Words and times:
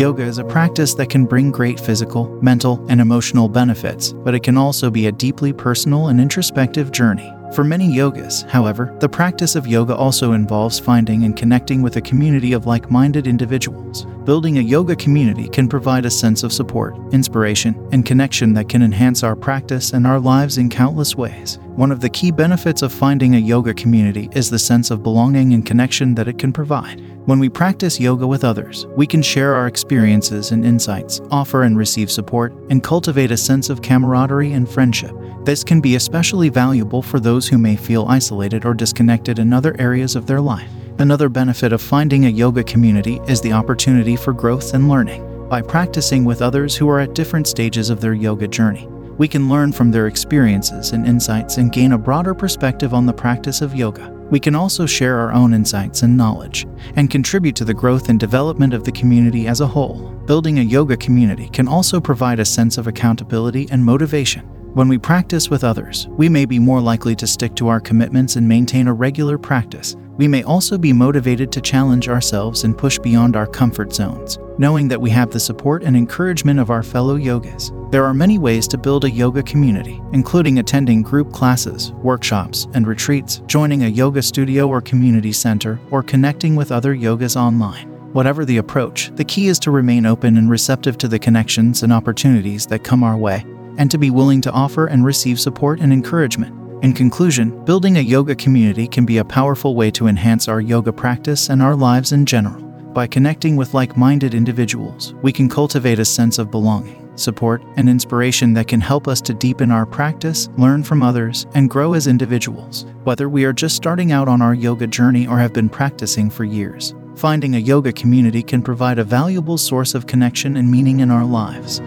Yoga 0.00 0.22
is 0.22 0.38
a 0.38 0.44
practice 0.44 0.94
that 0.94 1.10
can 1.10 1.26
bring 1.26 1.50
great 1.50 1.78
physical, 1.78 2.26
mental, 2.40 2.82
and 2.88 3.02
emotional 3.02 3.50
benefits, 3.50 4.14
but 4.14 4.34
it 4.34 4.42
can 4.42 4.56
also 4.56 4.90
be 4.90 5.08
a 5.08 5.12
deeply 5.12 5.52
personal 5.52 6.08
and 6.08 6.18
introspective 6.18 6.90
journey. 6.90 7.30
For 7.54 7.64
many 7.64 7.86
yogis, 7.86 8.40
however, 8.48 8.96
the 8.98 9.10
practice 9.10 9.56
of 9.56 9.66
yoga 9.66 9.94
also 9.94 10.32
involves 10.32 10.78
finding 10.78 11.24
and 11.24 11.36
connecting 11.36 11.82
with 11.82 11.96
a 11.96 12.00
community 12.00 12.54
of 12.54 12.64
like 12.64 12.90
minded 12.90 13.26
individuals. 13.26 14.06
Building 14.24 14.56
a 14.56 14.62
yoga 14.62 14.96
community 14.96 15.50
can 15.50 15.68
provide 15.68 16.06
a 16.06 16.10
sense 16.10 16.44
of 16.44 16.52
support, 16.54 16.96
inspiration, 17.12 17.76
and 17.92 18.06
connection 18.06 18.54
that 18.54 18.70
can 18.70 18.80
enhance 18.80 19.22
our 19.22 19.36
practice 19.36 19.92
and 19.92 20.06
our 20.06 20.18
lives 20.18 20.56
in 20.56 20.70
countless 20.70 21.14
ways. 21.14 21.58
One 21.80 21.92
of 21.92 22.00
the 22.00 22.10
key 22.10 22.30
benefits 22.30 22.82
of 22.82 22.92
finding 22.92 23.36
a 23.36 23.38
yoga 23.38 23.72
community 23.72 24.28
is 24.32 24.50
the 24.50 24.58
sense 24.58 24.90
of 24.90 25.02
belonging 25.02 25.54
and 25.54 25.64
connection 25.64 26.14
that 26.14 26.28
it 26.28 26.36
can 26.36 26.52
provide. 26.52 27.00
When 27.24 27.38
we 27.38 27.48
practice 27.48 27.98
yoga 27.98 28.26
with 28.26 28.44
others, 28.44 28.86
we 28.98 29.06
can 29.06 29.22
share 29.22 29.54
our 29.54 29.66
experiences 29.66 30.50
and 30.50 30.62
insights, 30.62 31.22
offer 31.30 31.62
and 31.62 31.78
receive 31.78 32.10
support, 32.10 32.52
and 32.68 32.82
cultivate 32.82 33.30
a 33.30 33.36
sense 33.38 33.70
of 33.70 33.80
camaraderie 33.80 34.52
and 34.52 34.68
friendship. 34.68 35.16
This 35.46 35.64
can 35.64 35.80
be 35.80 35.94
especially 35.94 36.50
valuable 36.50 37.00
for 37.00 37.18
those 37.18 37.48
who 37.48 37.56
may 37.56 37.76
feel 37.76 38.04
isolated 38.08 38.66
or 38.66 38.74
disconnected 38.74 39.38
in 39.38 39.54
other 39.54 39.74
areas 39.78 40.16
of 40.16 40.26
their 40.26 40.42
life. 40.42 40.70
Another 40.98 41.30
benefit 41.30 41.72
of 41.72 41.80
finding 41.80 42.26
a 42.26 42.28
yoga 42.28 42.62
community 42.62 43.22
is 43.26 43.40
the 43.40 43.54
opportunity 43.54 44.16
for 44.16 44.34
growth 44.34 44.74
and 44.74 44.90
learning. 44.90 45.48
By 45.48 45.62
practicing 45.62 46.26
with 46.26 46.42
others 46.42 46.76
who 46.76 46.90
are 46.90 47.00
at 47.00 47.14
different 47.14 47.46
stages 47.46 47.88
of 47.88 48.02
their 48.02 48.12
yoga 48.12 48.48
journey, 48.48 48.86
we 49.18 49.28
can 49.28 49.48
learn 49.48 49.72
from 49.72 49.90
their 49.90 50.06
experiences 50.06 50.92
and 50.92 51.06
insights 51.06 51.58
and 51.58 51.72
gain 51.72 51.92
a 51.92 51.98
broader 51.98 52.34
perspective 52.34 52.94
on 52.94 53.06
the 53.06 53.12
practice 53.12 53.60
of 53.60 53.74
yoga. 53.74 54.10
We 54.30 54.38
can 54.38 54.54
also 54.54 54.86
share 54.86 55.18
our 55.18 55.32
own 55.32 55.52
insights 55.52 56.02
and 56.02 56.16
knowledge 56.16 56.66
and 56.96 57.10
contribute 57.10 57.56
to 57.56 57.64
the 57.64 57.74
growth 57.74 58.08
and 58.08 58.20
development 58.20 58.72
of 58.72 58.84
the 58.84 58.92
community 58.92 59.48
as 59.48 59.60
a 59.60 59.66
whole. 59.66 60.10
Building 60.26 60.60
a 60.60 60.62
yoga 60.62 60.96
community 60.96 61.48
can 61.48 61.66
also 61.66 62.00
provide 62.00 62.38
a 62.38 62.44
sense 62.44 62.78
of 62.78 62.86
accountability 62.86 63.68
and 63.70 63.84
motivation. 63.84 64.42
When 64.72 64.86
we 64.86 64.98
practice 64.98 65.50
with 65.50 65.64
others, 65.64 66.06
we 66.10 66.28
may 66.28 66.44
be 66.44 66.60
more 66.60 66.80
likely 66.80 67.16
to 67.16 67.26
stick 67.26 67.56
to 67.56 67.66
our 67.66 67.80
commitments 67.80 68.36
and 68.36 68.48
maintain 68.48 68.86
a 68.86 68.92
regular 68.92 69.36
practice. 69.36 69.96
We 70.20 70.28
may 70.28 70.42
also 70.42 70.76
be 70.76 70.92
motivated 70.92 71.50
to 71.52 71.62
challenge 71.62 72.10
ourselves 72.10 72.64
and 72.64 72.76
push 72.76 72.98
beyond 72.98 73.36
our 73.36 73.46
comfort 73.46 73.94
zones, 73.94 74.38
knowing 74.58 74.86
that 74.88 75.00
we 75.00 75.08
have 75.08 75.30
the 75.30 75.40
support 75.40 75.82
and 75.82 75.96
encouragement 75.96 76.60
of 76.60 76.68
our 76.68 76.82
fellow 76.82 77.14
yogis. 77.14 77.72
There 77.90 78.04
are 78.04 78.12
many 78.12 78.36
ways 78.36 78.68
to 78.68 78.76
build 78.76 79.06
a 79.06 79.10
yoga 79.10 79.42
community, 79.42 80.02
including 80.12 80.58
attending 80.58 81.00
group 81.00 81.32
classes, 81.32 81.92
workshops, 81.92 82.68
and 82.74 82.86
retreats, 82.86 83.40
joining 83.46 83.84
a 83.84 83.88
yoga 83.88 84.20
studio 84.20 84.68
or 84.68 84.82
community 84.82 85.32
center, 85.32 85.80
or 85.90 86.02
connecting 86.02 86.54
with 86.54 86.70
other 86.70 86.94
yogas 86.94 87.34
online. 87.34 87.88
Whatever 88.12 88.44
the 88.44 88.58
approach, 88.58 89.10
the 89.14 89.24
key 89.24 89.48
is 89.48 89.58
to 89.60 89.70
remain 89.70 90.04
open 90.04 90.36
and 90.36 90.50
receptive 90.50 90.98
to 90.98 91.08
the 91.08 91.18
connections 91.18 91.82
and 91.82 91.94
opportunities 91.94 92.66
that 92.66 92.84
come 92.84 93.02
our 93.02 93.16
way 93.16 93.42
and 93.78 93.90
to 93.90 93.96
be 93.96 94.10
willing 94.10 94.42
to 94.42 94.52
offer 94.52 94.84
and 94.84 95.02
receive 95.02 95.40
support 95.40 95.80
and 95.80 95.94
encouragement. 95.94 96.59
In 96.82 96.94
conclusion, 96.94 97.62
building 97.66 97.98
a 97.98 98.00
yoga 98.00 98.34
community 98.34 98.88
can 98.88 99.04
be 99.04 99.18
a 99.18 99.24
powerful 99.24 99.74
way 99.74 99.90
to 99.90 100.06
enhance 100.06 100.48
our 100.48 100.62
yoga 100.62 100.90
practice 100.90 101.50
and 101.50 101.60
our 101.60 101.76
lives 101.76 102.12
in 102.12 102.24
general. 102.24 102.62
By 102.94 103.06
connecting 103.06 103.54
with 103.54 103.74
like 103.74 103.98
minded 103.98 104.32
individuals, 104.32 105.12
we 105.20 105.30
can 105.30 105.46
cultivate 105.46 105.98
a 105.98 106.06
sense 106.06 106.38
of 106.38 106.50
belonging, 106.50 107.12
support, 107.16 107.62
and 107.76 107.86
inspiration 107.86 108.54
that 108.54 108.66
can 108.66 108.80
help 108.80 109.08
us 109.08 109.20
to 109.22 109.34
deepen 109.34 109.70
our 109.70 109.84
practice, 109.84 110.48
learn 110.56 110.82
from 110.82 111.02
others, 111.02 111.46
and 111.52 111.68
grow 111.68 111.92
as 111.92 112.06
individuals. 112.06 112.86
Whether 113.04 113.28
we 113.28 113.44
are 113.44 113.52
just 113.52 113.76
starting 113.76 114.10
out 114.10 114.26
on 114.26 114.40
our 114.40 114.54
yoga 114.54 114.86
journey 114.86 115.26
or 115.26 115.38
have 115.38 115.52
been 115.52 115.68
practicing 115.68 116.30
for 116.30 116.44
years, 116.44 116.94
finding 117.14 117.56
a 117.56 117.58
yoga 117.58 117.92
community 117.92 118.42
can 118.42 118.62
provide 118.62 118.98
a 118.98 119.04
valuable 119.04 119.58
source 119.58 119.94
of 119.94 120.06
connection 120.06 120.56
and 120.56 120.70
meaning 120.70 121.00
in 121.00 121.10
our 121.10 121.26
lives. 121.26 121.82